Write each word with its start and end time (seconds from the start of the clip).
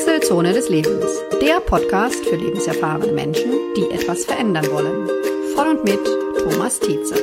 Wechselzone 0.00 0.54
des 0.54 0.70
Lebens, 0.70 1.10
der 1.42 1.60
Podcast 1.60 2.24
für 2.24 2.36
lebenserfahrene 2.36 3.12
Menschen, 3.12 3.52
die 3.76 3.94
etwas 3.94 4.24
verändern 4.24 4.64
wollen. 4.70 5.06
Von 5.54 5.68
und 5.68 5.84
mit 5.84 6.00
Thomas 6.38 6.80
Tietze. 6.80 7.16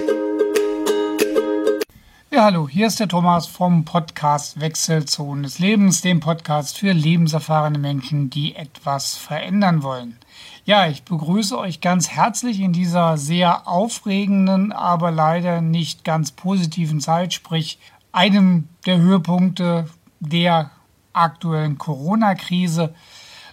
Ja, 2.29 2.43
hallo, 2.43 2.69
hier 2.69 2.85
ist 2.85 2.99
der 2.99 3.07
Thomas 3.07 3.47
vom 3.47 3.83
Podcast 3.83 4.59
Wechselzone 4.59 5.41
des 5.41 5.57
Lebens, 5.57 6.01
dem 6.01 6.19
Podcast 6.19 6.77
für 6.77 6.91
lebenserfahrene 6.91 7.79
Menschen, 7.79 8.29
die 8.29 8.55
etwas 8.55 9.17
verändern 9.17 9.81
wollen. 9.81 10.19
Ja, 10.63 10.85
ich 10.87 11.01
begrüße 11.01 11.57
euch 11.57 11.81
ganz 11.81 12.09
herzlich 12.09 12.59
in 12.59 12.73
dieser 12.73 13.17
sehr 13.17 13.67
aufregenden, 13.67 14.71
aber 14.71 15.09
leider 15.09 15.62
nicht 15.62 16.03
ganz 16.03 16.30
positiven 16.30 17.02
Zeit, 17.02 17.34
sprich 17.34 17.80
einem 18.12 18.70
der 18.85 18.99
Höhepunkte 18.99 19.88
der 20.20 20.70
aktuellen 21.18 21.77
Corona-Krise. 21.77 22.94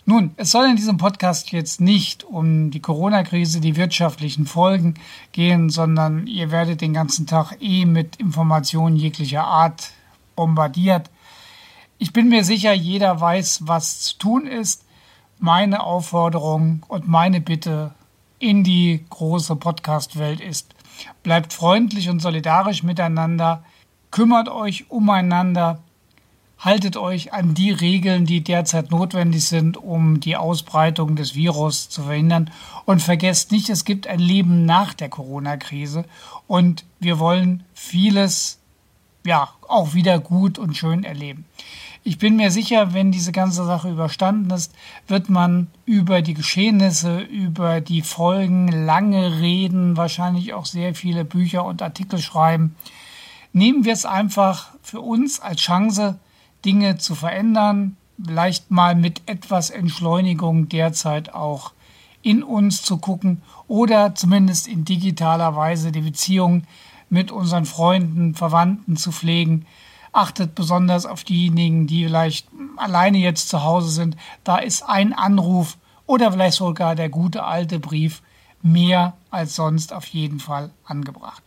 Nun, 0.07 0.32
es 0.36 0.50
soll 0.50 0.67
in 0.67 0.77
diesem 0.77 0.99
Podcast 0.99 1.50
jetzt 1.53 1.81
nicht 1.81 2.25
um 2.25 2.71
die 2.71 2.81
Corona-Krise, 2.81 3.61
die 3.61 3.77
wirtschaftlichen 3.77 4.46
Folgen 4.46 4.95
gehen, 5.32 5.71
sondern 5.71 6.27
ihr 6.27 6.50
werdet 6.50 6.82
den 6.82 6.93
ganzen 6.93 7.27
Tag 7.27 7.57
eh 7.61 7.86
mit 7.86 8.17
Informationen 8.17 8.96
jeglicher 8.96 9.45
Art 9.45 9.93
bombardiert. 10.36 11.11
Ich 11.96 12.13
bin 12.13 12.29
mir 12.29 12.45
sicher, 12.45 12.75
jeder 12.75 13.19
weiß, 13.21 13.61
was 13.67 14.00
zu 14.00 14.19
tun 14.19 14.46
ist. 14.46 14.85
Meine 15.39 15.83
Aufforderung 15.83 16.85
und 16.89 17.08
meine 17.08 17.41
Bitte 17.41 17.94
in 18.39 18.63
die 18.63 19.05
große 19.08 19.57
Podcast-Welt 19.57 20.41
ist, 20.41 20.75
bleibt 21.22 21.55
freundlich 21.55 22.11
und 22.11 22.21
solidarisch 22.21 22.83
miteinander, 22.83 23.64
kümmert 24.11 24.50
euch 24.50 24.91
umeinander, 24.91 25.83
haltet 26.64 26.96
euch 26.96 27.32
an 27.32 27.54
die 27.54 27.71
Regeln, 27.71 28.25
die 28.25 28.43
derzeit 28.43 28.91
notwendig 28.91 29.45
sind, 29.45 29.77
um 29.77 30.21
die 30.21 30.36
Ausbreitung 30.36 31.14
des 31.14 31.35
Virus 31.35 31.91
zu 31.91 32.05
verhindern. 32.05 32.50
Und 32.86 33.02
vergesst 33.02 33.52
nicht, 33.52 33.69
es 33.69 33.84
gibt 33.84 34.06
ein 34.06 34.19
Leben 34.19 34.64
nach 34.64 34.94
der 34.94 35.11
Corona-Krise 35.11 36.05
und 36.47 36.84
wir 37.00 37.19
wollen 37.19 37.64
vieles 37.75 38.58
ja 39.27 39.48
auch 39.69 39.94
wieder 39.94 40.19
gut 40.19 40.58
und 40.58 40.77
schön 40.77 41.05
erleben. 41.05 41.44
Ich 42.06 42.19
bin 42.19 42.36
mir 42.36 42.50
sicher, 42.50 42.92
wenn 42.92 43.12
diese 43.12 43.33
ganze 43.33 43.64
Sache 43.64 43.91
überstanden 43.91 44.50
ist, 44.50 44.75
wird 45.08 45.31
man 45.31 45.69
über 45.86 46.20
die 46.20 46.34
Geschehnisse, 46.34 47.20
über 47.20 47.81
die 47.81 48.03
Folgen 48.03 48.69
lange 48.69 49.41
reden, 49.41 49.97
wahrscheinlich 49.97 50.53
auch 50.53 50.66
sehr 50.66 50.94
viele 50.94 51.25
Bücher 51.25 51.64
und 51.64 51.81
Artikel 51.81 52.19
schreiben. 52.19 52.77
Nehmen 53.55 53.86
wir 53.86 53.94
es 53.94 54.05
einfach 54.05 54.72
für 54.83 55.00
uns 55.00 55.41
als 55.41 55.62
Chance, 55.62 56.19
Dinge 56.64 56.98
zu 56.98 57.14
verändern, 57.14 57.96
vielleicht 58.22 58.70
mal 58.70 58.94
mit 58.94 59.22
etwas 59.26 59.70
Entschleunigung 59.70 60.68
derzeit 60.68 61.34
auch 61.34 61.72
in 62.22 62.42
uns 62.42 62.82
zu 62.82 62.98
gucken 62.98 63.42
oder 63.68 64.14
zumindest 64.14 64.66
in 64.66 64.84
digitaler 64.84 65.56
Weise 65.56 65.92
die 65.92 66.00
Beziehung 66.00 66.64
mit 67.10 67.30
unseren 67.30 67.66
Freunden, 67.66 68.34
Verwandten 68.34 68.96
zu 68.96 69.12
pflegen. 69.12 69.66
Achtet 70.12 70.54
besonders 70.54 71.06
auf 71.06 71.24
diejenigen, 71.24 71.86
die 71.86 72.04
vielleicht 72.04 72.48
alleine 72.76 73.18
jetzt 73.18 73.48
zu 73.48 73.62
Hause 73.62 73.90
sind. 73.90 74.16
Da 74.42 74.58
ist 74.58 74.82
ein 74.82 75.12
Anruf 75.12 75.76
oder 76.06 76.32
vielleicht 76.32 76.56
sogar 76.56 76.94
der 76.94 77.08
gute 77.08 77.44
alte 77.44 77.78
Brief 77.78 78.22
mehr 78.62 79.14
als 79.30 79.56
sonst 79.56 79.92
auf 79.92 80.06
jeden 80.06 80.40
Fall 80.40 80.70
angebracht. 80.84 81.42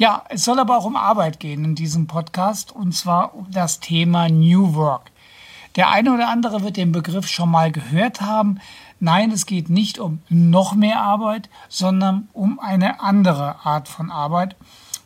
Ja, 0.00 0.24
es 0.30 0.46
soll 0.46 0.58
aber 0.58 0.78
auch 0.78 0.86
um 0.86 0.96
Arbeit 0.96 1.40
gehen 1.40 1.62
in 1.62 1.74
diesem 1.74 2.06
Podcast 2.06 2.72
und 2.72 2.94
zwar 2.94 3.34
um 3.34 3.50
das 3.50 3.80
Thema 3.80 4.30
New 4.30 4.72
Work. 4.72 5.10
Der 5.76 5.90
eine 5.90 6.14
oder 6.14 6.30
andere 6.30 6.62
wird 6.62 6.78
den 6.78 6.90
Begriff 6.90 7.28
schon 7.28 7.50
mal 7.50 7.70
gehört 7.70 8.22
haben. 8.22 8.60
Nein, 8.98 9.30
es 9.30 9.44
geht 9.44 9.68
nicht 9.68 9.98
um 9.98 10.22
noch 10.30 10.74
mehr 10.74 11.02
Arbeit, 11.02 11.50
sondern 11.68 12.28
um 12.32 12.58
eine 12.58 13.00
andere 13.00 13.56
Art 13.66 13.88
von 13.88 14.10
Arbeit. 14.10 14.56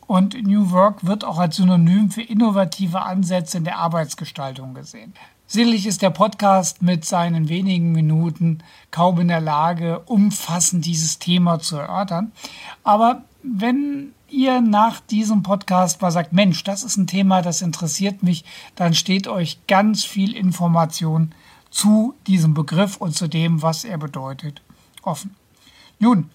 Und 0.07 0.41
New 0.41 0.71
Work 0.71 1.05
wird 1.05 1.25
auch 1.25 1.39
als 1.39 1.57
Synonym 1.57 2.09
für 2.09 2.21
innovative 2.21 3.01
Ansätze 3.01 3.57
in 3.57 3.65
der 3.65 3.79
Arbeitsgestaltung 3.79 4.75
gesehen. 4.75 5.13
Sicherlich 5.45 5.87
ist 5.87 6.03
der 6.03 6.09
Podcast 6.09 6.81
mit 6.81 7.03
seinen 7.03 7.49
wenigen 7.49 7.91
Minuten 7.91 8.59
kaum 8.91 9.19
in 9.19 9.27
der 9.27 9.41
Lage, 9.41 9.99
umfassend 10.05 10.85
dieses 10.85 11.19
Thema 11.19 11.59
zu 11.59 11.75
erörtern. 11.75 12.31
Aber 12.85 13.23
wenn 13.43 14.13
ihr 14.35 14.61
nach 14.61 14.99
diesem 14.99 15.43
Podcast 15.43 16.01
mal 16.01 16.11
sagt, 16.11 16.33
Mensch, 16.33 16.63
das 16.63 16.83
ist 16.83 16.97
ein 16.97 17.07
Thema, 17.07 17.41
das 17.41 17.61
interessiert 17.61 18.21
mich, 18.21 18.43
dann 18.75 18.93
steht 18.93 19.27
euch 19.27 19.65
ganz 19.67 20.03
viel 20.03 20.35
Information 20.35 21.33
zu 21.71 22.13
diesem 22.27 22.53
Begriff 22.53 22.97
und 22.97 23.15
zu 23.15 23.27
dem, 23.27 23.61
was 23.61 23.85
er 23.85 23.97
bedeutet, 23.97 24.61
offen. 25.03 25.35
Nun, 25.99 26.29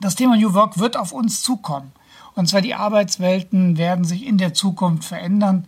das 0.00 0.14
Thema 0.14 0.36
New 0.36 0.52
Work 0.54 0.78
wird 0.78 0.96
auf 0.96 1.12
uns 1.12 1.42
zukommen. 1.42 1.92
Und 2.34 2.48
zwar 2.48 2.60
die 2.60 2.74
Arbeitswelten 2.74 3.78
werden 3.78 4.04
sich 4.04 4.24
in 4.24 4.38
der 4.38 4.54
Zukunft 4.54 5.04
verändern, 5.04 5.66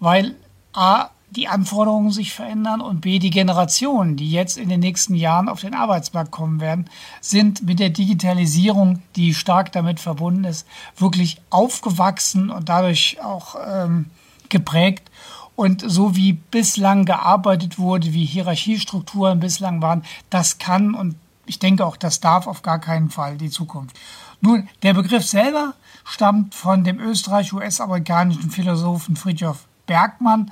weil 0.00 0.34
A, 0.72 1.10
die 1.30 1.48
Anforderungen 1.48 2.10
sich 2.10 2.32
verändern 2.32 2.80
und 2.80 3.00
B, 3.00 3.18
die 3.18 3.30
Generationen, 3.30 4.16
die 4.16 4.30
jetzt 4.30 4.58
in 4.58 4.68
den 4.68 4.80
nächsten 4.80 5.14
Jahren 5.14 5.48
auf 5.48 5.60
den 5.60 5.74
Arbeitsmarkt 5.74 6.30
kommen 6.30 6.60
werden, 6.60 6.90
sind 7.20 7.62
mit 7.62 7.78
der 7.78 7.90
Digitalisierung, 7.90 9.02
die 9.16 9.34
stark 9.34 9.70
damit 9.72 10.00
verbunden 10.00 10.44
ist, 10.44 10.66
wirklich 10.96 11.40
aufgewachsen 11.50 12.50
und 12.50 12.68
dadurch 12.68 13.18
auch 13.22 13.56
ähm, 13.64 14.06
geprägt. 14.48 15.10
Und 15.54 15.82
so 15.86 16.16
wie 16.16 16.32
bislang 16.32 17.04
gearbeitet 17.04 17.78
wurde, 17.78 18.12
wie 18.12 18.24
Hierarchiestrukturen 18.24 19.40
bislang 19.40 19.82
waren, 19.82 20.04
das 20.30 20.58
kann 20.58 20.94
und 20.94 21.16
ich 21.46 21.58
denke 21.58 21.84
auch, 21.84 21.96
das 21.96 22.20
darf 22.20 22.46
auf 22.46 22.62
gar 22.62 22.78
keinen 22.78 23.10
Fall 23.10 23.36
die 23.36 23.50
Zukunft. 23.50 23.98
Nun, 24.40 24.68
der 24.82 24.94
Begriff 24.94 25.26
selber 25.26 25.74
stammt 26.04 26.54
von 26.54 26.84
dem 26.84 26.98
österreich-US-amerikanischen 26.98 28.50
Philosophen 28.50 29.16
Friedhof 29.16 29.66
Bergmann, 29.86 30.50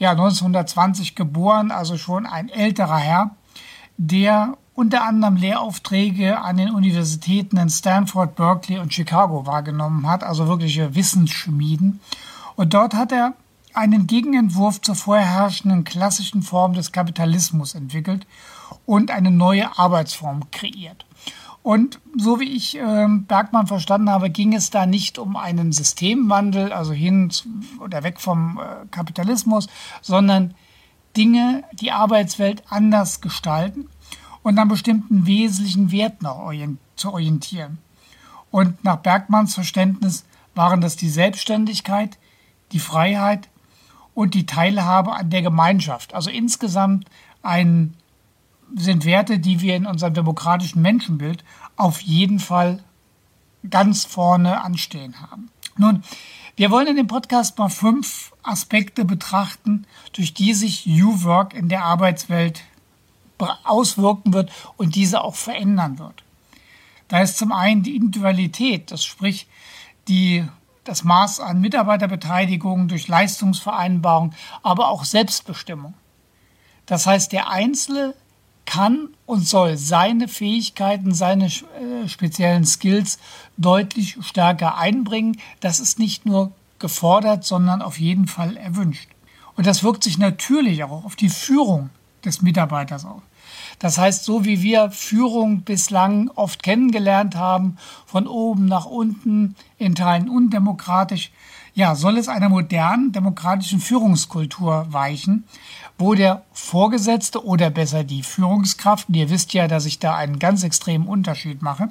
ja, 0.00 0.12
1920 0.12 1.14
geboren, 1.14 1.70
also 1.70 1.96
schon 1.98 2.26
ein 2.26 2.48
älterer 2.48 2.96
Herr, 2.96 3.30
der 3.98 4.56
unter 4.74 5.04
anderem 5.04 5.36
Lehraufträge 5.36 6.40
an 6.40 6.56
den 6.56 6.70
Universitäten 6.70 7.58
in 7.58 7.68
Stanford, 7.68 8.34
Berkeley 8.34 8.78
und 8.78 8.94
Chicago 8.94 9.46
wahrgenommen 9.46 10.08
hat, 10.08 10.24
also 10.24 10.48
wirkliche 10.48 10.94
Wissensschmieden. 10.94 12.00
Und 12.56 12.72
dort 12.72 12.94
hat 12.94 13.12
er 13.12 13.34
einen 13.74 14.06
Gegenentwurf 14.06 14.80
zur 14.80 14.94
vorherrschenden 14.94 15.84
klassischen 15.84 16.42
Form 16.42 16.72
des 16.72 16.92
Kapitalismus 16.92 17.74
entwickelt 17.74 18.26
und 18.86 19.10
eine 19.10 19.30
neue 19.30 19.78
Arbeitsform 19.78 20.50
kreiert. 20.50 21.04
Und 21.62 22.00
so 22.16 22.40
wie 22.40 22.56
ich 22.56 22.78
äh, 22.78 23.06
Bergmann 23.08 23.66
verstanden 23.66 24.08
habe, 24.08 24.30
ging 24.30 24.54
es 24.54 24.70
da 24.70 24.86
nicht 24.86 25.18
um 25.18 25.36
einen 25.36 25.72
Systemwandel, 25.72 26.72
also 26.72 26.92
hin 26.92 27.30
oder 27.80 28.02
weg 28.02 28.18
vom 28.18 28.58
äh, 28.58 28.86
Kapitalismus, 28.90 29.68
sondern 30.00 30.54
Dinge, 31.16 31.64
die 31.72 31.92
Arbeitswelt 31.92 32.62
anders 32.70 33.20
gestalten 33.20 33.88
und 34.42 34.58
an 34.58 34.68
bestimmten 34.68 35.26
wesentlichen 35.26 35.92
Werten 35.92 36.26
orient 36.26 36.78
zu 36.96 37.12
orientieren. 37.12 37.78
Und 38.50 38.82
nach 38.84 38.96
Bergmanns 38.96 39.54
Verständnis 39.54 40.24
waren 40.54 40.80
das 40.80 40.96
die 40.96 41.10
Selbstständigkeit, 41.10 42.18
die 42.72 42.78
Freiheit 42.78 43.48
und 44.14 44.34
die 44.34 44.46
Teilhabe 44.46 45.12
an 45.12 45.30
der 45.30 45.42
Gemeinschaft. 45.42 46.14
Also 46.14 46.30
insgesamt 46.30 47.06
ein 47.42 47.94
sind 48.76 49.04
Werte, 49.04 49.38
die 49.38 49.60
wir 49.60 49.76
in 49.76 49.86
unserem 49.86 50.14
demokratischen 50.14 50.82
Menschenbild 50.82 51.44
auf 51.76 52.00
jeden 52.00 52.38
Fall 52.38 52.82
ganz 53.68 54.04
vorne 54.04 54.62
anstehen 54.62 55.20
haben. 55.20 55.50
Nun, 55.76 56.02
wir 56.56 56.70
wollen 56.70 56.88
in 56.88 56.96
dem 56.96 57.06
Podcast 57.06 57.58
mal 57.58 57.68
fünf 57.68 58.32
Aspekte 58.42 59.04
betrachten, 59.04 59.86
durch 60.12 60.34
die 60.34 60.54
sich 60.54 60.86
New 60.86 61.22
Work 61.24 61.54
in 61.54 61.68
der 61.68 61.84
Arbeitswelt 61.84 62.62
auswirken 63.64 64.34
wird 64.34 64.50
und 64.76 64.94
diese 64.94 65.22
auch 65.22 65.34
verändern 65.34 65.98
wird. 65.98 66.22
Da 67.08 67.20
ist 67.22 67.38
zum 67.38 67.52
einen 67.52 67.82
die 67.82 67.96
Individualität, 67.96 68.90
das 68.90 69.04
sprich 69.04 69.48
die, 70.08 70.46
das 70.84 71.02
Maß 71.04 71.40
an 71.40 71.60
Mitarbeiterbeteiligung 71.60 72.88
durch 72.88 73.08
Leistungsvereinbarung, 73.08 74.34
aber 74.62 74.88
auch 74.88 75.04
Selbstbestimmung. 75.04 75.94
Das 76.86 77.06
heißt, 77.06 77.32
der 77.32 77.48
Einzelne 77.48 78.14
kann 78.66 79.08
und 79.26 79.46
soll 79.46 79.76
seine 79.76 80.28
Fähigkeiten, 80.28 81.12
seine 81.14 81.46
äh, 81.46 82.08
speziellen 82.08 82.64
Skills 82.64 83.18
deutlich 83.56 84.16
stärker 84.22 84.78
einbringen. 84.78 85.38
Das 85.60 85.80
ist 85.80 85.98
nicht 85.98 86.26
nur 86.26 86.52
gefordert, 86.78 87.44
sondern 87.44 87.82
auf 87.82 87.98
jeden 87.98 88.26
Fall 88.26 88.56
erwünscht. 88.56 89.08
Und 89.56 89.66
das 89.66 89.82
wirkt 89.82 90.04
sich 90.04 90.18
natürlich 90.18 90.84
auch 90.84 91.04
auf 91.04 91.16
die 91.16 91.28
Führung 91.28 91.90
des 92.24 92.42
Mitarbeiters 92.42 93.04
aus. 93.04 93.22
Das 93.78 93.98
heißt, 93.98 94.24
so 94.24 94.44
wie 94.44 94.62
wir 94.62 94.90
Führung 94.90 95.62
bislang 95.62 96.30
oft 96.34 96.62
kennengelernt 96.62 97.34
haben, 97.34 97.78
von 98.06 98.26
oben 98.26 98.66
nach 98.66 98.86
unten, 98.86 99.56
in 99.78 99.94
Teilen 99.94 100.28
undemokratisch, 100.28 101.30
ja, 101.74 101.94
soll 101.94 102.18
es 102.18 102.28
einer 102.28 102.48
modernen 102.48 103.12
demokratischen 103.12 103.80
Führungskultur 103.80 104.86
weichen, 104.90 105.44
wo 105.98 106.14
der 106.14 106.42
Vorgesetzte 106.52 107.44
oder 107.44 107.70
besser 107.70 108.04
die 108.04 108.22
Führungskraft, 108.22 109.08
und 109.08 109.14
ihr 109.14 109.30
wisst 109.30 109.52
ja, 109.52 109.68
dass 109.68 109.86
ich 109.86 109.98
da 109.98 110.16
einen 110.16 110.38
ganz 110.38 110.62
extremen 110.62 111.06
Unterschied 111.06 111.62
mache, 111.62 111.88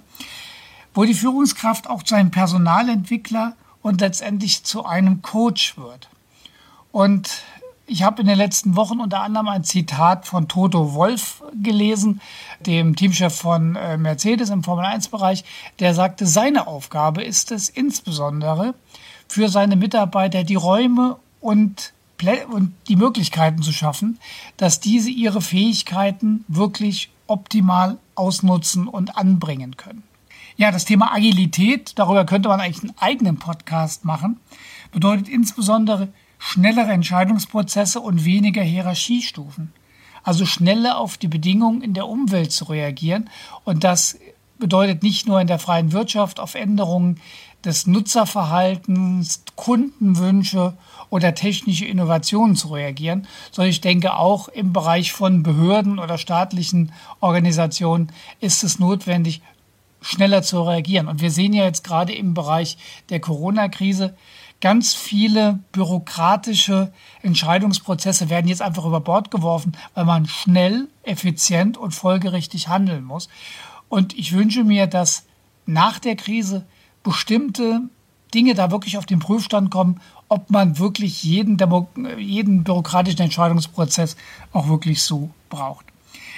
wo 0.93 1.05
die 1.05 1.13
Führungskraft 1.13 1.89
auch 1.89 2.03
zu 2.03 2.15
einem 2.15 2.31
Personalentwickler 2.31 3.53
und 3.81 4.01
letztendlich 4.01 4.63
zu 4.63 4.85
einem 4.85 5.21
Coach 5.21 5.77
wird. 5.77 6.09
Und 6.91 7.43
ich 7.85 8.03
habe 8.03 8.21
in 8.21 8.27
den 8.27 8.37
letzten 8.37 8.75
Wochen 8.75 8.99
unter 8.99 9.21
anderem 9.21 9.47
ein 9.47 9.63
Zitat 9.63 10.27
von 10.27 10.47
Toto 10.47 10.93
Wolf 10.93 11.43
gelesen, 11.61 12.21
dem 12.59 12.95
Teamchef 12.95 13.35
von 13.35 13.75
äh, 13.75 13.97
Mercedes 13.97 14.49
im 14.49 14.63
Formel 14.63 14.85
1-Bereich, 14.85 15.43
der 15.79 15.95
sagte, 15.95 16.27
seine 16.27 16.67
Aufgabe 16.67 17.23
ist 17.23 17.51
es 17.51 17.67
insbesondere 17.69 18.75
für 19.29 19.47
seine 19.47 19.75
Mitarbeiter 19.75 20.43
die 20.43 20.55
Räume 20.55 21.17
und, 21.39 21.93
und 22.49 22.73
die 22.89 22.97
Möglichkeiten 22.97 23.61
zu 23.61 23.71
schaffen, 23.71 24.19
dass 24.57 24.81
diese 24.81 25.09
ihre 25.09 25.41
Fähigkeiten 25.41 26.43
wirklich 26.47 27.09
optimal 27.27 27.97
ausnutzen 28.15 28.87
und 28.87 29.15
anbringen 29.17 29.77
können. 29.77 30.03
Ja, 30.57 30.71
das 30.71 30.83
Thema 30.83 31.13
Agilität, 31.13 31.93
darüber 31.95 32.25
könnte 32.25 32.49
man 32.49 32.59
eigentlich 32.59 32.83
einen 32.83 32.97
eigenen 32.97 33.37
Podcast 33.37 34.03
machen, 34.03 34.39
bedeutet 34.91 35.29
insbesondere 35.29 36.09
schnellere 36.37 36.91
Entscheidungsprozesse 36.91 38.01
und 38.01 38.25
weniger 38.25 38.63
Hierarchiestufen. 38.63 39.71
Also 40.23 40.45
schneller 40.45 40.97
auf 40.97 41.17
die 41.17 41.27
Bedingungen 41.27 41.81
in 41.81 41.93
der 41.93 42.07
Umwelt 42.07 42.51
zu 42.51 42.65
reagieren. 42.65 43.29
Und 43.63 43.83
das 43.83 44.17
bedeutet 44.59 45.03
nicht 45.03 45.27
nur 45.27 45.39
in 45.41 45.47
der 45.47 45.59
freien 45.59 45.91
Wirtschaft 45.91 46.39
auf 46.39 46.55
Änderungen 46.55 47.19
des 47.63 47.87
Nutzerverhaltens, 47.87 49.43
Kundenwünsche 49.55 50.73
oder 51.09 51.35
technische 51.35 51.85
Innovationen 51.85 52.55
zu 52.55 52.69
reagieren, 52.69 53.27
sondern 53.51 53.71
ich 53.71 53.81
denke 53.81 54.15
auch 54.15 54.47
im 54.47 54.71
Bereich 54.71 55.11
von 55.11 55.43
Behörden 55.43 55.99
oder 55.99 56.17
staatlichen 56.17 56.93
Organisationen 57.19 58.11
ist 58.39 58.63
es 58.63 58.79
notwendig, 58.79 59.41
schneller 60.01 60.43
zu 60.43 60.61
reagieren. 60.61 61.07
Und 61.07 61.19
wir 61.21 61.31
sehen 61.31 61.53
ja 61.53 61.65
jetzt 61.65 61.83
gerade 61.83 62.13
im 62.13 62.33
Bereich 62.33 62.77
der 63.09 63.19
Corona-Krise, 63.19 64.15
ganz 64.61 64.93
viele 64.93 65.59
bürokratische 65.71 66.91
Entscheidungsprozesse 67.21 68.29
werden 68.29 68.47
jetzt 68.47 68.61
einfach 68.61 68.85
über 68.85 68.99
Bord 68.99 69.31
geworfen, 69.31 69.73
weil 69.93 70.05
man 70.05 70.25
schnell, 70.27 70.87
effizient 71.03 71.77
und 71.77 71.91
folgerichtig 71.91 72.67
handeln 72.67 73.03
muss. 73.03 73.29
Und 73.89 74.17
ich 74.17 74.33
wünsche 74.33 74.63
mir, 74.63 74.87
dass 74.87 75.25
nach 75.65 75.99
der 75.99 76.15
Krise 76.15 76.65
bestimmte 77.03 77.81
Dinge 78.33 78.53
da 78.53 78.71
wirklich 78.71 78.97
auf 78.97 79.05
den 79.05 79.19
Prüfstand 79.19 79.71
kommen, 79.71 79.99
ob 80.27 80.51
man 80.51 80.77
wirklich 80.77 81.23
jeden, 81.23 81.57
Demo 81.57 81.89
jeden 82.17 82.63
bürokratischen 82.63 83.21
Entscheidungsprozess 83.21 84.15
auch 84.53 84.67
wirklich 84.67 85.01
so 85.01 85.31
braucht. 85.49 85.85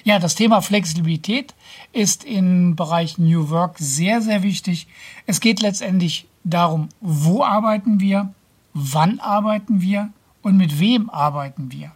Ja, 0.03 0.17
das 0.17 0.35
Thema 0.35 0.61
Flexibilität 0.61 1.53
ist 1.91 2.23
im 2.23 2.75
Bereich 2.75 3.17
New 3.17 3.49
Work 3.49 3.75
sehr, 3.77 4.21
sehr 4.21 4.41
wichtig. 4.41 4.87
Es 5.27 5.41
geht 5.41 5.61
letztendlich 5.61 6.27
darum, 6.43 6.89
wo 7.01 7.43
arbeiten 7.43 7.99
wir, 7.99 8.33
wann 8.73 9.19
arbeiten 9.19 9.81
wir 9.81 10.09
und 10.41 10.57
mit 10.57 10.79
wem 10.79 11.09
arbeiten 11.09 11.71
wir. 11.71 11.91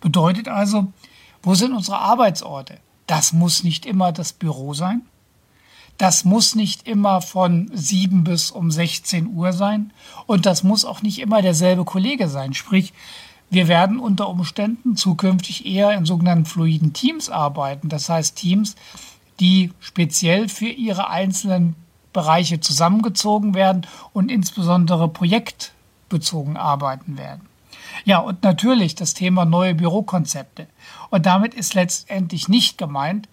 Bedeutet 0.00 0.48
also, 0.48 0.92
wo 1.42 1.54
sind 1.54 1.72
unsere 1.72 1.98
Arbeitsorte? 1.98 2.78
Das 3.10 3.32
muss 3.32 3.64
nicht 3.64 3.86
immer 3.86 4.12
das 4.12 4.32
Büro 4.32 4.72
sein. 4.72 5.02
Das 5.98 6.24
muss 6.24 6.54
nicht 6.54 6.86
immer 6.86 7.20
von 7.20 7.68
7 7.74 8.22
bis 8.22 8.52
um 8.52 8.70
16 8.70 9.34
Uhr 9.34 9.52
sein. 9.52 9.92
Und 10.26 10.46
das 10.46 10.62
muss 10.62 10.84
auch 10.84 11.02
nicht 11.02 11.18
immer 11.18 11.42
derselbe 11.42 11.84
Kollege 11.84 12.28
sein. 12.28 12.54
Sprich, 12.54 12.92
wir 13.50 13.66
werden 13.66 13.98
unter 13.98 14.28
Umständen 14.28 14.94
zukünftig 14.94 15.66
eher 15.66 15.92
in 15.94 16.04
sogenannten 16.04 16.46
fluiden 16.46 16.92
Teams 16.92 17.30
arbeiten. 17.30 17.88
Das 17.88 18.08
heißt 18.08 18.36
Teams, 18.36 18.76
die 19.40 19.72
speziell 19.80 20.48
für 20.48 20.68
ihre 20.68 21.10
einzelnen 21.10 21.74
Bereiche 22.12 22.60
zusammengezogen 22.60 23.54
werden 23.54 23.88
und 24.12 24.30
insbesondere 24.30 25.08
projektbezogen 25.08 26.56
arbeiten 26.56 27.18
werden. 27.18 27.50
Ja, 28.04 28.18
und 28.18 28.44
natürlich 28.44 28.94
das 28.94 29.14
Thema 29.14 29.44
neue 29.44 29.74
Bürokonzepte. 29.74 30.68
Und 31.10 31.26
damit 31.26 31.54
ist 31.54 31.74
letztendlich 31.74 32.48
nicht 32.48 32.78
gemeint, 32.78 33.28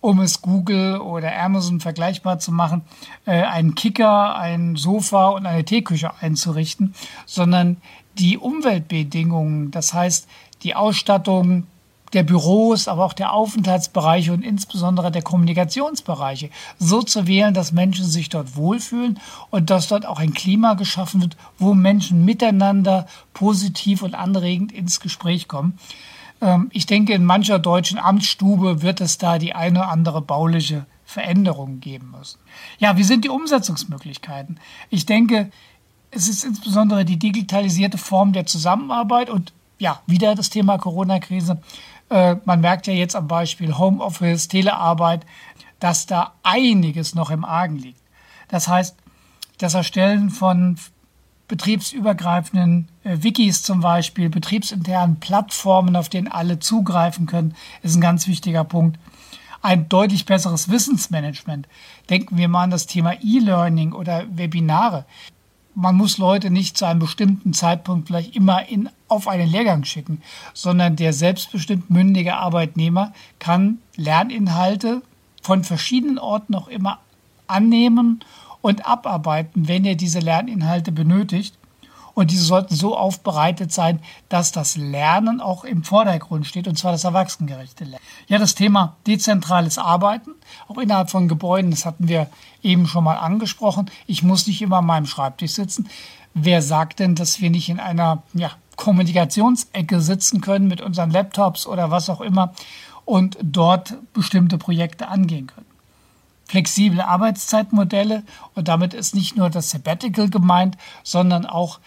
um 0.00 0.20
es 0.20 0.42
Google 0.42 0.98
oder 0.98 1.36
Amazon 1.40 1.80
vergleichbar 1.80 2.38
zu 2.38 2.52
machen, 2.52 2.82
äh, 3.26 3.42
einen 3.42 3.74
Kicker, 3.74 4.36
ein 4.36 4.76
Sofa 4.76 5.28
und 5.28 5.46
eine 5.46 5.64
Teeküche 5.64 6.12
einzurichten, 6.20 6.94
sondern 7.26 7.78
die 8.18 8.38
Umweltbedingungen, 8.38 9.70
das 9.70 9.94
heißt 9.94 10.28
die 10.62 10.74
Ausstattung 10.74 11.66
der 12.12 12.22
Büros, 12.22 12.88
aber 12.88 13.04
auch 13.04 13.12
der 13.12 13.32
Aufenthaltsbereiche 13.32 14.32
und 14.32 14.42
insbesondere 14.42 15.10
der 15.10 15.22
Kommunikationsbereiche 15.22 16.50
so 16.78 17.02
zu 17.02 17.26
wählen, 17.26 17.52
dass 17.52 17.72
Menschen 17.72 18.06
sich 18.06 18.28
dort 18.28 18.56
wohlfühlen 18.56 19.20
und 19.50 19.70
dass 19.70 19.88
dort 19.88 20.06
auch 20.06 20.18
ein 20.18 20.32
Klima 20.32 20.74
geschaffen 20.74 21.20
wird, 21.20 21.36
wo 21.58 21.74
Menschen 21.74 22.24
miteinander 22.24 23.06
positiv 23.34 24.02
und 24.02 24.14
anregend 24.14 24.72
ins 24.72 25.00
Gespräch 25.00 25.48
kommen. 25.48 25.78
Ähm, 26.40 26.68
ich 26.72 26.86
denke, 26.86 27.14
in 27.14 27.24
mancher 27.24 27.58
deutschen 27.58 27.98
Amtsstube 27.98 28.82
wird 28.82 29.00
es 29.00 29.18
da 29.18 29.38
die 29.38 29.54
eine 29.54 29.80
oder 29.80 29.88
andere 29.88 30.22
bauliche 30.22 30.86
Veränderung 31.04 31.80
geben 31.80 32.12
müssen. 32.16 32.38
Ja, 32.78 32.96
wie 32.96 33.04
sind 33.04 33.24
die 33.24 33.30
Umsetzungsmöglichkeiten? 33.30 34.60
Ich 34.90 35.06
denke, 35.06 35.50
es 36.10 36.28
ist 36.28 36.44
insbesondere 36.44 37.04
die 37.04 37.18
digitalisierte 37.18 37.98
Form 37.98 38.32
der 38.32 38.46
Zusammenarbeit 38.46 39.30
und 39.30 39.52
ja, 39.78 40.00
wieder 40.06 40.34
das 40.34 40.50
Thema 40.50 40.76
Corona-Krise 40.76 41.60
äh, 42.10 42.36
man 42.44 42.60
merkt 42.60 42.86
ja 42.86 42.92
jetzt 42.92 43.16
am 43.16 43.28
Beispiel 43.28 43.76
Homeoffice, 43.76 44.48
Telearbeit, 44.48 45.26
dass 45.80 46.06
da 46.06 46.34
einiges 46.42 47.14
noch 47.14 47.30
im 47.30 47.44
Argen 47.44 47.76
liegt. 47.76 48.00
Das 48.48 48.68
heißt, 48.68 48.96
das 49.58 49.74
Erstellen 49.74 50.30
von 50.30 50.78
betriebsübergreifenden 51.48 52.88
äh, 53.04 53.16
Wikis 53.20 53.62
zum 53.62 53.80
Beispiel, 53.80 54.28
betriebsinternen 54.28 55.16
Plattformen, 55.16 55.96
auf 55.96 56.08
denen 56.08 56.28
alle 56.28 56.58
zugreifen 56.58 57.26
können, 57.26 57.54
ist 57.82 57.96
ein 57.96 58.00
ganz 58.00 58.26
wichtiger 58.26 58.64
Punkt. 58.64 58.98
Ein 59.60 59.88
deutlich 59.88 60.24
besseres 60.24 60.68
Wissensmanagement. 60.68 61.66
Denken 62.10 62.36
wir 62.36 62.48
mal 62.48 62.64
an 62.64 62.70
das 62.70 62.86
Thema 62.86 63.14
E-Learning 63.14 63.92
oder 63.92 64.24
Webinare 64.30 65.04
man 65.80 65.94
muss 65.94 66.18
Leute 66.18 66.50
nicht 66.50 66.76
zu 66.76 66.86
einem 66.86 66.98
bestimmten 66.98 67.52
Zeitpunkt 67.52 68.08
vielleicht 68.08 68.34
immer 68.34 68.68
in, 68.68 68.90
auf 69.06 69.28
einen 69.28 69.48
Lehrgang 69.48 69.84
schicken, 69.84 70.22
sondern 70.52 70.96
der 70.96 71.12
selbstbestimmt 71.12 71.88
mündige 71.88 72.34
Arbeitnehmer 72.34 73.12
kann 73.38 73.78
Lerninhalte 73.94 75.02
von 75.40 75.62
verschiedenen 75.62 76.18
Orten 76.18 76.56
auch 76.56 76.66
immer 76.66 76.98
annehmen 77.46 78.20
und 78.60 78.86
abarbeiten, 78.86 79.68
wenn 79.68 79.84
er 79.84 79.94
diese 79.94 80.20
Lerninhalte 80.20 80.92
benötigt. 80.92 81.56
Und 82.14 82.32
diese 82.32 82.42
sollten 82.42 82.74
so 82.74 82.96
aufbereitet 82.96 83.70
sein, 83.70 84.00
dass 84.28 84.50
das 84.50 84.76
Lernen 84.76 85.40
auch 85.40 85.62
im 85.62 85.84
Vordergrund 85.84 86.48
steht, 86.48 86.66
und 86.66 86.76
zwar 86.76 86.90
das 86.90 87.04
erwachsenengerechte 87.04 87.84
Lernen. 87.84 88.04
Ja, 88.26 88.38
das 88.38 88.56
Thema 88.56 88.96
dezentrales 89.06 89.78
Arbeiten, 89.78 90.32
auch 90.66 90.78
innerhalb 90.78 91.10
von 91.10 91.28
Gebäuden, 91.28 91.70
das 91.70 91.86
hatten 91.86 92.08
wir 92.08 92.28
eben 92.60 92.88
schon 92.88 93.04
mal 93.04 93.18
angesprochen. 93.18 93.88
Ich 94.08 94.24
muss 94.24 94.48
nicht 94.48 94.60
immer 94.62 94.78
an 94.78 94.86
meinem 94.86 95.06
Schreibtisch 95.06 95.52
sitzen. 95.52 95.88
Wer 96.34 96.60
sagt 96.60 96.98
denn, 96.98 97.14
dass 97.14 97.40
wir 97.40 97.50
nicht 97.50 97.68
in 97.68 97.78
einer 97.78 98.24
ja, 98.34 98.50
Kommunikationsecke 98.74 100.00
sitzen 100.00 100.40
können 100.40 100.66
mit 100.66 100.80
unseren 100.80 101.12
Laptops 101.12 101.68
oder 101.68 101.92
was 101.92 102.10
auch 102.10 102.20
immer 102.20 102.52
und 103.04 103.38
dort 103.40 103.94
bestimmte 104.12 104.58
Projekte 104.58 105.06
angehen 105.06 105.46
können? 105.46 105.67
Flexible 106.48 107.02
Arbeitszeitmodelle 107.02 108.24
und 108.54 108.68
damit 108.68 108.94
ist 108.94 109.14
nicht 109.14 109.36
nur 109.36 109.50
das 109.50 109.70
Sabbatical 109.70 110.30
gemeint, 110.30 110.76
sondern 111.04 111.46
auch 111.46 111.78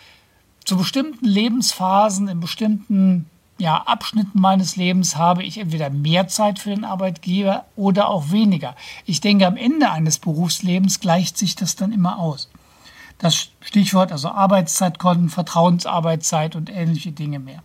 zu 0.63 0.77
bestimmten 0.77 1.25
Lebensphasen, 1.25 2.27
in 2.27 2.39
bestimmten 2.39 3.25
ja, 3.57 3.77
Abschnitten 3.77 4.39
meines 4.39 4.75
Lebens 4.75 5.17
habe 5.17 5.43
ich 5.43 5.57
entweder 5.57 5.89
mehr 5.89 6.27
Zeit 6.27 6.59
für 6.59 6.69
den 6.69 6.85
Arbeitgeber 6.85 7.65
oder 7.75 8.09
auch 8.09 8.31
weniger. 8.31 8.75
Ich 9.05 9.21
denke, 9.21 9.45
am 9.45 9.57
Ende 9.57 9.91
eines 9.91 10.17
Berufslebens 10.19 10.99
gleicht 10.99 11.37
sich 11.37 11.55
das 11.55 11.75
dann 11.75 11.91
immer 11.91 12.17
aus. 12.17 12.49
Das 13.19 13.49
Stichwort 13.59 14.11
also 14.11 14.29
Arbeitszeitkonten, 14.29 15.29
Vertrauensarbeitszeit 15.29 16.55
und 16.55 16.71
ähnliche 16.71 17.11
Dinge 17.11 17.37
mehr. 17.37 17.61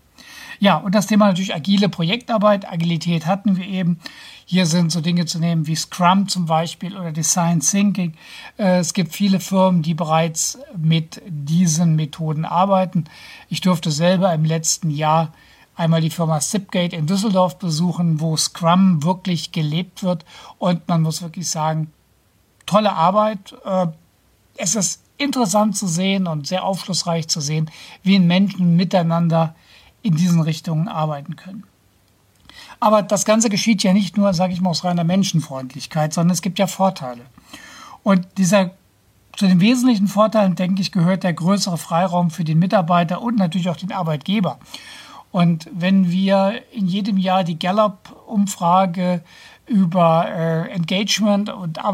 Ja, 0.58 0.76
und 0.76 0.94
das 0.94 1.06
Thema 1.06 1.26
natürlich 1.26 1.54
agile 1.54 1.88
Projektarbeit. 1.88 2.70
Agilität 2.70 3.26
hatten 3.26 3.56
wir 3.56 3.66
eben. 3.66 4.00
Hier 4.44 4.66
sind 4.66 4.92
so 4.92 5.00
Dinge 5.00 5.26
zu 5.26 5.38
nehmen 5.38 5.66
wie 5.66 5.74
Scrum 5.74 6.28
zum 6.28 6.46
Beispiel 6.46 6.96
oder 6.96 7.12
Design 7.12 7.60
Thinking. 7.60 8.14
Äh, 8.58 8.78
es 8.78 8.94
gibt 8.94 9.12
viele 9.12 9.40
Firmen, 9.40 9.82
die 9.82 9.94
bereits 9.94 10.58
mit 10.76 11.20
diesen 11.26 11.96
Methoden 11.96 12.44
arbeiten. 12.44 13.04
Ich 13.48 13.60
durfte 13.60 13.90
selber 13.90 14.32
im 14.32 14.44
letzten 14.44 14.90
Jahr 14.90 15.32
einmal 15.74 16.00
die 16.00 16.10
Firma 16.10 16.40
Zipgate 16.40 16.94
in 16.94 17.06
Düsseldorf 17.06 17.58
besuchen, 17.58 18.20
wo 18.20 18.36
Scrum 18.36 19.02
wirklich 19.02 19.52
gelebt 19.52 20.02
wird. 20.02 20.24
Und 20.58 20.86
man 20.88 21.02
muss 21.02 21.22
wirklich 21.22 21.50
sagen, 21.50 21.92
tolle 22.66 22.92
Arbeit. 22.92 23.54
Äh, 23.64 23.88
es 24.56 24.74
ist 24.74 25.02
interessant 25.18 25.76
zu 25.76 25.86
sehen 25.86 26.26
und 26.26 26.46
sehr 26.46 26.64
aufschlussreich 26.64 27.28
zu 27.28 27.40
sehen, 27.40 27.70
wie 28.02 28.18
Menschen 28.18 28.76
miteinander 28.76 29.54
in 30.06 30.14
diesen 30.14 30.40
Richtungen 30.40 30.86
arbeiten 30.86 31.34
können. 31.36 31.64
Aber 32.78 33.02
das 33.02 33.24
Ganze 33.24 33.50
geschieht 33.50 33.82
ja 33.82 33.92
nicht 33.92 34.16
nur, 34.16 34.32
sage 34.34 34.52
ich 34.52 34.60
mal, 34.60 34.70
aus 34.70 34.84
reiner 34.84 35.04
Menschenfreundlichkeit, 35.04 36.12
sondern 36.12 36.32
es 36.32 36.42
gibt 36.42 36.58
ja 36.58 36.66
Vorteile. 36.66 37.22
Und 38.02 38.26
dieser, 38.38 38.70
zu 39.36 39.46
den 39.46 39.60
wesentlichen 39.60 40.06
Vorteilen, 40.06 40.54
denke 40.54 40.80
ich, 40.80 40.92
gehört 40.92 41.24
der 41.24 41.32
größere 41.32 41.76
Freiraum 41.76 42.30
für 42.30 42.44
den 42.44 42.58
Mitarbeiter 42.58 43.20
und 43.20 43.36
natürlich 43.36 43.68
auch 43.68 43.76
den 43.76 43.92
Arbeitgeber. 43.92 44.58
Und 45.32 45.68
wenn 45.72 46.10
wir 46.10 46.62
in 46.72 46.86
jedem 46.86 47.18
Jahr 47.18 47.42
die 47.42 47.58
Gallup-Umfrage 47.58 49.22
über 49.66 50.26
äh, 50.28 50.70
Engagement 50.70 51.50
und 51.50 51.84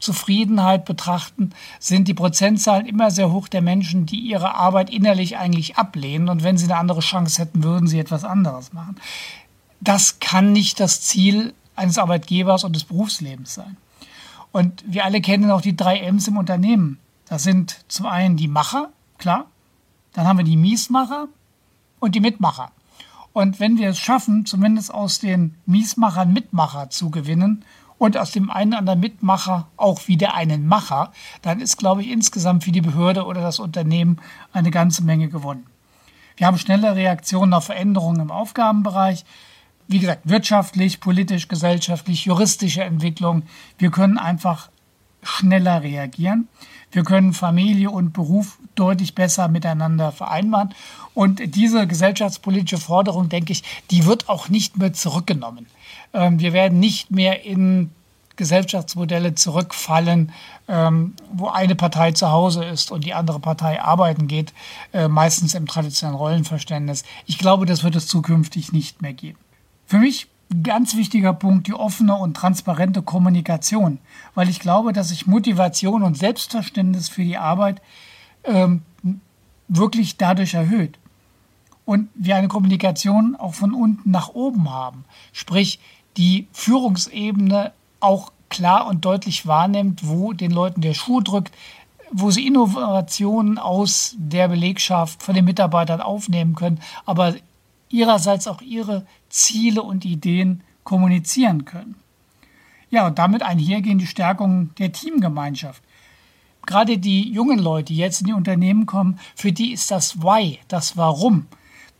Arbeitszufriedenheit 0.00 0.86
betrachten, 0.86 1.50
sind 1.78 2.08
die 2.08 2.14
Prozentzahlen 2.14 2.86
immer 2.86 3.10
sehr 3.10 3.30
hoch 3.30 3.48
der 3.48 3.60
Menschen, 3.60 4.06
die 4.06 4.18
ihre 4.18 4.54
Arbeit 4.54 4.88
innerlich 4.90 5.36
eigentlich 5.36 5.76
ablehnen. 5.76 6.28
Und 6.30 6.42
wenn 6.42 6.56
sie 6.56 6.64
eine 6.64 6.76
andere 6.76 7.00
Chance 7.00 7.42
hätten, 7.42 7.62
würden 7.62 7.86
sie 7.86 7.98
etwas 7.98 8.24
anderes 8.24 8.72
machen. 8.72 8.96
Das 9.80 10.18
kann 10.18 10.52
nicht 10.52 10.80
das 10.80 11.02
Ziel 11.02 11.52
eines 11.76 11.98
Arbeitgebers 11.98 12.64
und 12.64 12.74
des 12.74 12.84
Berufslebens 12.84 13.54
sein. 13.54 13.76
Und 14.52 14.82
wir 14.86 15.04
alle 15.04 15.20
kennen 15.20 15.50
auch 15.50 15.60
die 15.60 15.76
drei 15.76 15.98
M's 15.98 16.28
im 16.28 16.38
Unternehmen. 16.38 16.98
Das 17.26 17.42
sind 17.42 17.84
zum 17.88 18.06
einen 18.06 18.36
die 18.36 18.48
Macher, 18.48 18.90
klar. 19.18 19.46
Dann 20.14 20.26
haben 20.26 20.38
wir 20.38 20.44
die 20.44 20.56
Miesmacher 20.56 21.28
und 22.00 22.14
die 22.14 22.20
Mitmacher. 22.20 22.72
Und 23.32 23.60
wenn 23.60 23.78
wir 23.78 23.90
es 23.90 23.98
schaffen, 23.98 24.44
zumindest 24.44 24.92
aus 24.92 25.20
den 25.20 25.54
Miesmachern 25.66 26.32
Mitmacher 26.32 26.90
zu 26.90 27.10
gewinnen 27.10 27.64
und 28.00 28.16
aus 28.16 28.30
dem 28.30 28.50
einen 28.50 28.72
anderen 28.72 28.98
Mitmacher 28.98 29.68
auch 29.76 30.08
wieder 30.08 30.34
einen 30.34 30.66
Macher, 30.66 31.12
dann 31.42 31.60
ist, 31.60 31.76
glaube 31.76 32.00
ich, 32.00 32.08
insgesamt 32.08 32.64
für 32.64 32.72
die 32.72 32.80
Behörde 32.80 33.26
oder 33.26 33.42
das 33.42 33.58
Unternehmen 33.58 34.18
eine 34.54 34.70
ganze 34.70 35.04
Menge 35.04 35.28
gewonnen. 35.28 35.66
Wir 36.38 36.46
haben 36.46 36.56
schnelle 36.56 36.96
Reaktionen 36.96 37.52
auf 37.52 37.66
Veränderungen 37.66 38.22
im 38.22 38.30
Aufgabenbereich. 38.30 39.26
Wie 39.86 39.98
gesagt, 39.98 40.22
wirtschaftlich, 40.24 41.00
politisch, 41.00 41.48
gesellschaftlich, 41.48 42.24
juristische 42.24 42.82
Entwicklung. 42.82 43.42
Wir 43.76 43.90
können 43.90 44.16
einfach 44.16 44.70
schneller 45.22 45.82
reagieren. 45.82 46.48
Wir 46.92 47.04
können 47.04 47.34
Familie 47.34 47.90
und 47.90 48.14
Beruf 48.14 48.58
deutlich 48.76 49.14
besser 49.14 49.48
miteinander 49.48 50.10
vereinbaren. 50.10 50.74
Und 51.12 51.54
diese 51.54 51.86
gesellschaftspolitische 51.86 52.78
Forderung, 52.78 53.28
denke 53.28 53.52
ich, 53.52 53.62
die 53.90 54.06
wird 54.06 54.30
auch 54.30 54.48
nicht 54.48 54.78
mehr 54.78 54.94
zurückgenommen. 54.94 55.66
Ähm, 56.12 56.40
wir 56.40 56.52
werden 56.52 56.80
nicht 56.80 57.10
mehr 57.10 57.44
in 57.44 57.90
Gesellschaftsmodelle 58.36 59.34
zurückfallen, 59.34 60.32
ähm, 60.66 61.14
wo 61.30 61.48
eine 61.48 61.74
Partei 61.74 62.12
zu 62.12 62.30
Hause 62.30 62.64
ist 62.64 62.90
und 62.90 63.04
die 63.04 63.12
andere 63.12 63.38
Partei 63.38 63.82
arbeiten 63.82 64.28
geht, 64.28 64.54
äh, 64.94 65.08
meistens 65.08 65.54
im 65.54 65.66
traditionellen 65.66 66.18
Rollenverständnis. 66.18 67.04
Ich 67.26 67.36
glaube, 67.36 67.66
das 67.66 67.84
wird 67.84 67.96
es 67.96 68.06
zukünftig 68.06 68.72
nicht 68.72 69.02
mehr 69.02 69.12
geben. 69.12 69.38
Für 69.84 69.98
mich 69.98 70.28
ganz 70.62 70.96
wichtiger 70.96 71.32
Punkt 71.32 71.66
die 71.66 71.74
offene 71.74 72.16
und 72.16 72.34
transparente 72.34 73.02
Kommunikation, 73.02 73.98
weil 74.34 74.48
ich 74.48 74.58
glaube, 74.58 74.92
dass 74.92 75.10
sich 75.10 75.26
Motivation 75.26 76.02
und 76.02 76.16
Selbstverständnis 76.16 77.10
für 77.10 77.22
die 77.22 77.36
Arbeit 77.36 77.82
ähm, 78.44 78.82
wirklich 79.68 80.16
dadurch 80.16 80.54
erhöht. 80.54 80.98
Und 81.84 82.08
wir 82.14 82.36
eine 82.36 82.48
Kommunikation 82.48 83.36
auch 83.36 83.54
von 83.54 83.74
unten 83.74 84.10
nach 84.10 84.28
oben 84.30 84.70
haben, 84.70 85.04
sprich 85.32 85.78
die 86.16 86.48
Führungsebene 86.52 87.72
auch 88.00 88.32
klar 88.48 88.86
und 88.86 89.04
deutlich 89.04 89.46
wahrnimmt, 89.46 90.06
wo 90.06 90.32
den 90.32 90.50
Leuten 90.50 90.80
der 90.80 90.94
Schuh 90.94 91.20
drückt, 91.20 91.54
wo 92.10 92.30
sie 92.30 92.46
Innovationen 92.46 93.58
aus 93.58 94.16
der 94.18 94.48
Belegschaft 94.48 95.22
von 95.22 95.34
den 95.34 95.44
Mitarbeitern 95.44 96.00
aufnehmen 96.00 96.54
können, 96.54 96.80
aber 97.06 97.34
ihrerseits 97.88 98.48
auch 98.48 98.60
ihre 98.60 99.06
Ziele 99.28 99.82
und 99.82 100.04
Ideen 100.04 100.62
kommunizieren 100.82 101.64
können. 101.64 101.94
Ja, 102.90 103.06
und 103.06 103.18
damit 103.18 103.42
einhergehen 103.42 103.98
die 103.98 104.06
Stärkung 104.06 104.74
der 104.76 104.92
Teamgemeinschaft. 104.92 105.82
Gerade 106.66 106.98
die 106.98 107.30
jungen 107.30 107.58
Leute, 107.58 107.92
die 107.92 107.96
jetzt 107.96 108.20
in 108.20 108.26
die 108.26 108.32
Unternehmen 108.32 108.86
kommen, 108.86 109.18
für 109.36 109.52
die 109.52 109.72
ist 109.72 109.90
das 109.90 110.22
Why, 110.22 110.58
das 110.68 110.96
Warum, 110.96 111.46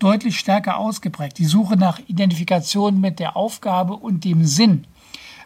deutlich 0.01 0.39
stärker 0.39 0.79
ausgeprägt. 0.79 1.39
Die 1.39 1.45
Suche 1.45 1.77
nach 1.77 2.01
Identifikation 2.07 3.01
mit 3.01 3.21
der 3.21 3.37
Aufgabe 3.37 3.95
und 3.95 4.25
dem 4.25 4.45
Sinn. 4.45 4.87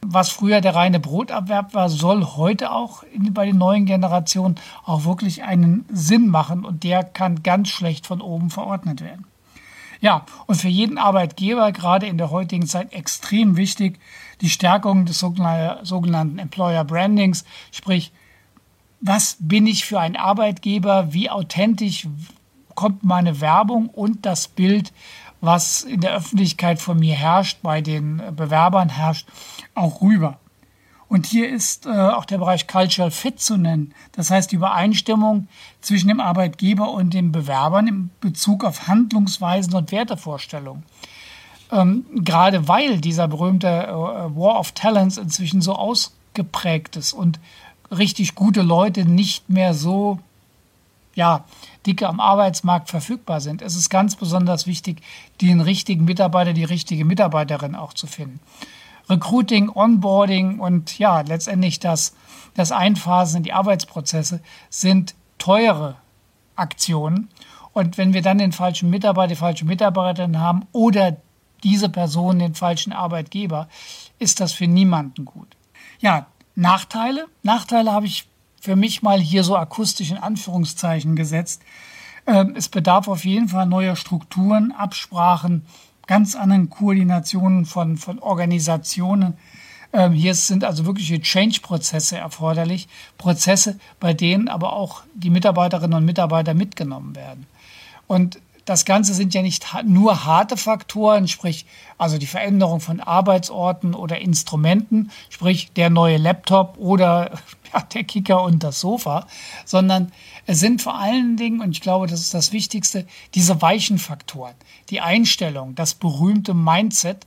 Was 0.07 0.31
früher 0.31 0.61
der 0.61 0.75
reine 0.75 1.01
Brotabwerb 1.01 1.73
war, 1.75 1.89
soll 1.89 2.25
heute 2.37 2.73
auch 2.73 3.03
in, 3.05 3.33
bei 3.33 3.47
den 3.47 3.59
neuen 3.59 3.87
Generationen 3.87 4.57
auch 4.85 5.05
wirklich 5.05 5.43
einen 5.43 5.87
Sinn 5.91 6.29
machen 6.29 6.65
und 6.65 6.85
der 6.85 7.05
kann 7.05 7.43
ganz 7.43 7.69
schlecht 7.69 8.07
von 8.07 8.21
oben 8.21 8.51
verordnet 8.51 9.01
werden. 9.01 9.27
Ja, 10.01 10.27
und 10.47 10.57
für 10.57 10.69
jeden 10.69 10.99
Arbeitgeber, 10.99 11.73
gerade 11.73 12.07
in 12.07 12.19
der 12.19 12.31
heutigen 12.31 12.67
Zeit, 12.67 12.93
extrem 12.93 13.57
wichtig, 13.57 13.99
die 14.43 14.51
Stärkung 14.51 15.07
des 15.07 15.19
sogenannten 15.19 16.39
Employer 16.39 16.85
Brandings, 16.85 17.45
sprich, 17.73 18.13
was 19.01 19.39
bin 19.41 19.67
ich 19.67 19.87
für 19.87 20.01
ein 20.01 20.17
Arbeitgeber, 20.17 21.15
wie 21.15 21.31
authentisch 21.31 22.07
kommt 22.75 23.05
meine 23.05 23.41
Werbung 23.41 23.89
und 23.89 24.27
das 24.27 24.49
Bild, 24.49 24.93
was 25.41 25.83
in 25.83 26.01
der 26.01 26.15
Öffentlichkeit 26.15 26.81
von 26.81 26.99
mir 26.99 27.15
herrscht, 27.15 27.59
bei 27.63 27.81
den 27.81 28.23
Bewerbern 28.35 28.89
herrscht, 28.89 29.29
auch 29.75 30.01
rüber. 30.01 30.39
Und 31.09 31.27
hier 31.27 31.49
ist 31.49 31.87
äh, 31.87 31.91
auch 31.91 32.25
der 32.25 32.39
Bereich 32.39 32.67
Cultural 32.67 33.11
Fit 33.11 33.39
zu 33.39 33.57
nennen. 33.57 33.95
Das 34.13 34.31
heißt, 34.31 34.51
die 34.51 34.57
Übereinstimmung 34.57 35.49
zwischen 35.81 36.09
dem 36.09 36.19
Arbeitgeber 36.19 36.91
und 36.91 37.15
den 37.15 37.31
Bewerbern 37.31 37.87
in 37.87 38.11
Bezug 38.21 38.65
auf 38.65 38.89
Handlungsweisen 38.89 39.75
und 39.75 39.93
Wertevorstellungen. 39.93 40.83
Ähm, 41.71 42.05
gerade 42.15 42.69
weil 42.69 43.01
dieser 43.01 43.29
berühmte 43.29 43.69
äh, 43.69 43.93
War 43.93 44.59
of 44.59 44.73
Talents 44.73 45.19
inzwischen 45.19 45.61
so 45.61 45.75
ausgeprägt 45.75 46.97
ist 46.97 47.13
und 47.13 47.39
richtig 47.91 48.35
gute 48.35 48.63
Leute 48.63 49.05
nicht 49.05 49.49
mehr 49.49 49.75
so 49.75 50.19
ja, 51.15 51.45
dicke 51.87 52.09
am 52.09 52.21
Arbeitsmarkt 52.21 52.89
verfügbar 52.89 53.41
sind, 53.41 53.63
ist 53.63 53.77
es 53.77 53.91
ganz 53.91 54.17
besonders 54.17 54.67
wichtig, 54.67 55.03
den 55.41 55.61
richtigen 55.61 56.05
Mitarbeiter, 56.05 56.53
die 56.53 56.65
richtige 56.65 57.05
Mitarbeiterin 57.05 57.75
auch 57.75 57.93
zu 57.93 58.07
finden. 58.07 58.41
Recruiting, 59.09 59.69
Onboarding 59.69 60.61
und 60.61 60.99
ja, 60.99 61.21
letztendlich 61.21 61.79
das, 61.79 62.15
das 62.55 62.73
Einphasen 62.73 63.39
in 63.39 63.43
die 63.43 63.53
Arbeitsprozesse 63.53 64.41
sind 64.71 65.15
teure 65.39 65.97
Aktionen. 66.57 67.29
Und 67.73 67.99
wenn 67.99 68.15
wir 68.15 68.23
dann 68.23 68.39
den 68.39 68.53
falschen 68.53 68.89
Mitarbeiter, 68.89 69.29
die 69.29 69.37
falsche 69.37 69.65
Mitarbeiterin 69.67 70.39
haben 70.39 70.63
oder 70.73 71.17
diese 71.65 71.89
Person 71.89 72.39
den 72.39 72.55
falschen 72.55 72.93
Arbeitgeber, 72.93 73.69
ist 74.19 74.41
das 74.41 74.53
für 74.53 74.67
niemanden 74.67 75.25
gut. 75.25 75.57
Ja, 75.99 76.27
Nachteile. 76.55 77.27
Nachteile 77.43 77.93
habe 77.93 78.07
ich 78.07 78.27
für 78.65 78.77
mich 78.77 79.03
mal 79.03 79.21
hier 79.21 79.45
so 79.45 79.59
akustisch 79.59 80.11
in 80.11 80.17
Anführungszeichen 80.17 81.17
gesetzt. 81.17 81.61
Ähm, 82.27 82.55
es 82.57 82.71
bedarf 82.71 83.09
auf 83.09 83.27
jeden 83.27 83.51
Fall 83.51 83.67
neuer 83.67 83.95
Strukturen, 83.95 84.73
Absprachen, 84.73 85.67
ganz 86.07 86.35
anderen 86.35 86.71
Koordinationen 86.71 87.67
von, 87.67 87.99
von 87.99 88.19
Organisationen. 88.21 89.35
Ähm, 89.93 90.13
hier 90.15 90.35
sind 90.35 90.65
also 90.65 90.87
wirkliche 90.87 91.21
Change-Prozesse 91.21 92.17
erforderlich, 92.17 92.89
Prozesse, 93.19 93.79
bei 94.01 94.15
denen 94.15 94.49
aber 94.49 94.73
auch 94.73 95.03
die 95.15 95.29
Mitarbeiterinnen 95.29 95.99
und 95.99 96.07
Mitarbeiter 96.07 96.55
mitgenommen 96.55 97.15
werden. 97.15 97.47
Und 98.07 98.39
das 98.65 98.85
Ganze 98.85 99.15
sind 99.15 99.35
ja 99.35 99.43
nicht 99.43 99.67
nur 99.85 100.25
harte 100.25 100.57
Faktoren, 100.57 101.29
sprich 101.29 101.67
also 101.99 102.19
die 102.19 102.27
Veränderung 102.27 102.81
von 102.81 103.01
Arbeitsorten 103.01 103.95
oder 103.95 104.21
Instrumenten, 104.21 105.11
sprich 105.29 105.73
der 105.73 105.91
neue 105.91 106.17
Laptop 106.17 106.77
oder 106.79 107.39
ja, 107.73 107.81
der 107.83 108.05
Kicker 108.05 108.43
und 108.43 108.63
das 108.63 108.81
Sofa, 108.81 109.27
sondern 109.65 110.13
es 110.47 110.61
sind 110.61 110.83
vor 110.83 110.99
allen 110.99 111.37
Dingen, 111.37 111.61
und 111.61 111.73
ich 111.73 111.81
glaube, 111.81 112.07
das 112.07 112.21
ist 112.21 112.35
das 112.35 112.53
Wichtigste, 112.53 113.07
diese 113.35 113.61
weichen 113.61 113.99
Faktoren, 113.99 114.55
die 114.91 115.01
Einstellung, 115.01 115.75
das 115.75 115.95
berühmte 115.95 116.55
Mindset. 116.55 117.27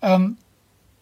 Ähm, 0.00 0.36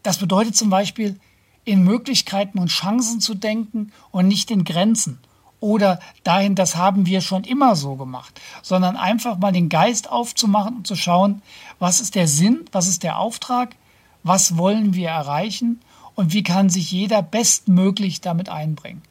das 0.02 0.18
bedeutet 0.18 0.56
zum 0.56 0.70
Beispiel, 0.70 1.18
in 1.64 1.84
Möglichkeiten 1.84 2.58
und 2.58 2.68
Chancen 2.68 3.20
zu 3.20 3.34
denken 3.34 3.92
und 4.10 4.28
nicht 4.28 4.50
in 4.50 4.64
Grenzen 4.64 5.20
oder 5.60 6.00
dahin, 6.24 6.54
das 6.54 6.76
haben 6.76 7.06
wir 7.06 7.20
schon 7.20 7.44
immer 7.44 7.76
so 7.76 7.96
gemacht, 7.96 8.40
sondern 8.62 8.96
einfach 8.96 9.38
mal 9.38 9.52
den 9.52 9.68
Geist 9.68 10.10
aufzumachen 10.10 10.76
und 10.76 10.86
zu 10.86 10.96
schauen, 10.96 11.42
was 11.78 12.00
ist 12.00 12.14
der 12.14 12.26
Sinn, 12.26 12.64
was 12.72 12.88
ist 12.88 13.02
der 13.02 13.18
Auftrag, 13.18 13.76
was 14.22 14.56
wollen 14.56 14.94
wir 14.94 15.10
erreichen 15.10 15.80
und 16.14 16.32
wie 16.32 16.42
kann 16.42 16.70
sich 16.70 16.90
jeder 16.90 17.22
bestmöglich 17.22 18.20
damit 18.20 18.48
einbringen. 18.48 19.02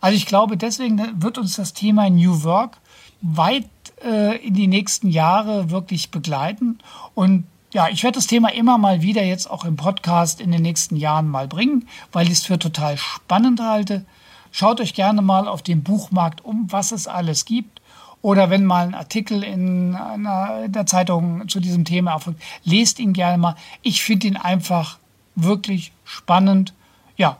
Also 0.00 0.16
ich 0.16 0.26
glaube, 0.26 0.56
deswegen 0.56 1.22
wird 1.22 1.38
uns 1.38 1.56
das 1.56 1.74
Thema 1.74 2.10
New 2.10 2.42
Work 2.42 2.78
weit 3.20 3.68
äh, 4.04 4.36
in 4.44 4.54
die 4.54 4.66
nächsten 4.66 5.08
Jahre 5.08 5.70
wirklich 5.70 6.10
begleiten 6.10 6.78
und 7.14 7.44
ja, 7.72 7.88
ich 7.88 8.02
werde 8.02 8.16
das 8.16 8.26
Thema 8.26 8.52
immer 8.52 8.76
mal 8.76 9.00
wieder 9.00 9.24
jetzt 9.24 9.50
auch 9.50 9.64
im 9.64 9.76
Podcast 9.76 10.42
in 10.42 10.52
den 10.52 10.60
nächsten 10.60 10.96
Jahren 10.96 11.26
mal 11.26 11.48
bringen, 11.48 11.88
weil 12.12 12.26
ich 12.26 12.32
es 12.34 12.44
für 12.44 12.58
total 12.58 12.98
spannend 12.98 13.60
halte 13.62 14.04
schaut 14.52 14.80
euch 14.80 14.94
gerne 14.94 15.22
mal 15.22 15.48
auf 15.48 15.62
dem 15.62 15.82
Buchmarkt 15.82 16.44
um, 16.44 16.70
was 16.70 16.92
es 16.92 17.08
alles 17.08 17.44
gibt. 17.44 17.80
Oder 18.20 18.50
wenn 18.50 18.64
mal 18.64 18.86
ein 18.86 18.94
Artikel 18.94 19.42
in 19.42 19.96
einer 19.96 20.68
der 20.68 20.86
Zeitung 20.86 21.48
zu 21.48 21.58
diesem 21.58 21.84
Thema 21.84 22.12
erfolgt, 22.12 22.40
lest 22.62 23.00
ihn 23.00 23.14
gerne 23.14 23.36
mal. 23.36 23.56
Ich 23.82 24.04
finde 24.04 24.28
ihn 24.28 24.36
einfach 24.36 24.98
wirklich 25.34 25.90
spannend. 26.04 26.72
Ja, 27.16 27.38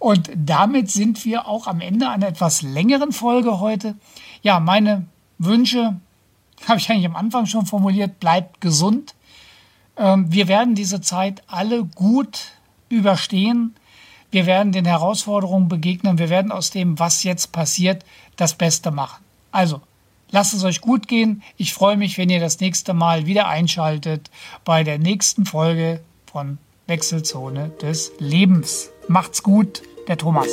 und 0.00 0.32
damit 0.34 0.90
sind 0.90 1.24
wir 1.24 1.46
auch 1.46 1.68
am 1.68 1.80
Ende 1.80 2.08
einer 2.08 2.26
etwas 2.26 2.62
längeren 2.62 3.12
Folge 3.12 3.60
heute. 3.60 3.94
Ja, 4.42 4.58
meine 4.58 5.06
Wünsche 5.38 6.00
habe 6.68 6.80
ich 6.80 6.90
eigentlich 6.90 7.06
am 7.06 7.14
Anfang 7.14 7.46
schon 7.46 7.66
formuliert. 7.66 8.18
Bleibt 8.18 8.60
gesund. 8.60 9.14
Ähm, 9.96 10.32
wir 10.32 10.48
werden 10.48 10.74
diese 10.74 11.00
Zeit 11.00 11.44
alle 11.46 11.84
gut 11.84 12.46
überstehen. 12.88 13.76
Wir 14.32 14.46
werden 14.46 14.72
den 14.72 14.86
Herausforderungen 14.86 15.68
begegnen. 15.68 16.18
Wir 16.18 16.30
werden 16.30 16.50
aus 16.50 16.70
dem, 16.70 16.98
was 16.98 17.22
jetzt 17.22 17.52
passiert, 17.52 18.02
das 18.36 18.54
Beste 18.54 18.90
machen. 18.90 19.22
Also, 19.52 19.82
lasst 20.30 20.54
es 20.54 20.64
euch 20.64 20.80
gut 20.80 21.06
gehen. 21.06 21.42
Ich 21.58 21.74
freue 21.74 21.98
mich, 21.98 22.16
wenn 22.16 22.30
ihr 22.30 22.40
das 22.40 22.58
nächste 22.58 22.94
Mal 22.94 23.26
wieder 23.26 23.46
einschaltet 23.46 24.30
bei 24.64 24.84
der 24.84 24.98
nächsten 24.98 25.44
Folge 25.44 26.00
von 26.32 26.56
Wechselzone 26.86 27.72
des 27.82 28.10
Lebens. 28.18 28.88
Macht's 29.06 29.42
gut, 29.42 29.82
der 30.08 30.16
Thomas. 30.16 30.48